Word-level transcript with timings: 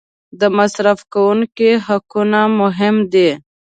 د 0.39 0.41
مصرف 0.57 0.99
کوونکي 1.13 1.71
حقونه 1.85 2.41
مهم 2.59 2.95
دي. 3.13 3.29